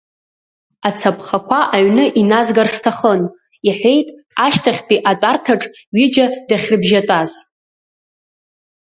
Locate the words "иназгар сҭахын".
2.19-3.21